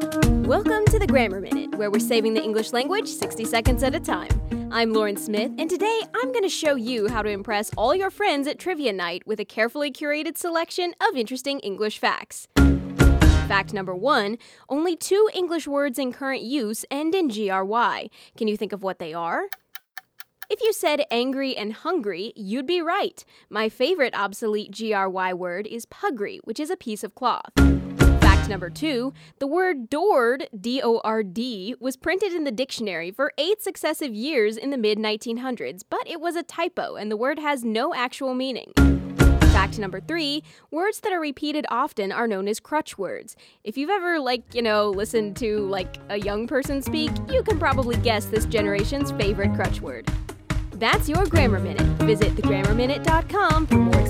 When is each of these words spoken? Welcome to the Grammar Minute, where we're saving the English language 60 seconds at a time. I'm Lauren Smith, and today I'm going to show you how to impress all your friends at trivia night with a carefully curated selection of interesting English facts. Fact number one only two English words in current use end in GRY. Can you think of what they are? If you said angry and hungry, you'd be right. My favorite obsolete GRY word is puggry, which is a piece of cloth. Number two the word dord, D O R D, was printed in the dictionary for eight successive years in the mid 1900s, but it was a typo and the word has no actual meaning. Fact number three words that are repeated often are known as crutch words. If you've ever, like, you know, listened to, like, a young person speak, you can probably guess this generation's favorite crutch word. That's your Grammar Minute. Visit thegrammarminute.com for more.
Welcome 0.00 0.86
to 0.86 0.98
the 0.98 1.06
Grammar 1.06 1.42
Minute, 1.42 1.74
where 1.74 1.90
we're 1.90 2.00
saving 2.00 2.32
the 2.32 2.42
English 2.42 2.72
language 2.72 3.06
60 3.06 3.44
seconds 3.44 3.82
at 3.82 3.94
a 3.94 4.00
time. 4.00 4.30
I'm 4.72 4.94
Lauren 4.94 5.18
Smith, 5.18 5.52
and 5.58 5.68
today 5.68 6.00
I'm 6.14 6.32
going 6.32 6.42
to 6.42 6.48
show 6.48 6.74
you 6.74 7.08
how 7.08 7.20
to 7.20 7.28
impress 7.28 7.70
all 7.76 7.94
your 7.94 8.08
friends 8.08 8.48
at 8.48 8.58
trivia 8.58 8.94
night 8.94 9.26
with 9.26 9.40
a 9.40 9.44
carefully 9.44 9.92
curated 9.92 10.38
selection 10.38 10.94
of 11.06 11.16
interesting 11.16 11.60
English 11.60 11.98
facts. 11.98 12.48
Fact 13.46 13.74
number 13.74 13.94
one 13.94 14.38
only 14.70 14.96
two 14.96 15.28
English 15.34 15.68
words 15.68 15.98
in 15.98 16.14
current 16.14 16.42
use 16.42 16.86
end 16.90 17.14
in 17.14 17.28
GRY. 17.28 18.08
Can 18.38 18.48
you 18.48 18.56
think 18.56 18.72
of 18.72 18.82
what 18.82 19.00
they 19.00 19.12
are? 19.12 19.48
If 20.48 20.62
you 20.62 20.72
said 20.72 21.04
angry 21.10 21.54
and 21.54 21.74
hungry, 21.74 22.32
you'd 22.34 22.66
be 22.66 22.80
right. 22.80 23.22
My 23.50 23.68
favorite 23.68 24.14
obsolete 24.16 24.72
GRY 24.72 25.34
word 25.34 25.66
is 25.66 25.84
puggry, 25.84 26.38
which 26.44 26.58
is 26.58 26.70
a 26.70 26.76
piece 26.76 27.04
of 27.04 27.14
cloth. 27.14 27.52
Number 28.50 28.68
two 28.68 29.12
the 29.38 29.46
word 29.46 29.88
dord, 29.88 30.48
D 30.60 30.82
O 30.82 31.00
R 31.04 31.22
D, 31.22 31.76
was 31.78 31.96
printed 31.96 32.32
in 32.32 32.42
the 32.42 32.50
dictionary 32.50 33.12
for 33.12 33.32
eight 33.38 33.62
successive 33.62 34.12
years 34.12 34.56
in 34.56 34.70
the 34.70 34.76
mid 34.76 34.98
1900s, 34.98 35.82
but 35.88 36.02
it 36.04 36.20
was 36.20 36.34
a 36.34 36.42
typo 36.42 36.96
and 36.96 37.12
the 37.12 37.16
word 37.16 37.38
has 37.38 37.64
no 37.64 37.94
actual 37.94 38.34
meaning. 38.34 38.72
Fact 39.52 39.78
number 39.78 40.00
three 40.00 40.42
words 40.72 40.98
that 41.00 41.12
are 41.12 41.20
repeated 41.20 41.64
often 41.70 42.10
are 42.10 42.26
known 42.26 42.48
as 42.48 42.58
crutch 42.58 42.98
words. 42.98 43.36
If 43.62 43.78
you've 43.78 43.90
ever, 43.90 44.18
like, 44.18 44.42
you 44.52 44.62
know, 44.62 44.90
listened 44.90 45.36
to, 45.38 45.66
like, 45.66 45.96
a 46.08 46.18
young 46.18 46.46
person 46.46 46.82
speak, 46.82 47.10
you 47.30 47.42
can 47.42 47.58
probably 47.58 47.96
guess 47.96 48.26
this 48.26 48.46
generation's 48.46 49.10
favorite 49.12 49.54
crutch 49.54 49.80
word. 49.80 50.08
That's 50.72 51.08
your 51.08 51.26
Grammar 51.26 51.58
Minute. 51.58 51.82
Visit 52.02 52.36
thegrammarminute.com 52.36 53.66
for 53.66 53.74
more. 53.74 54.06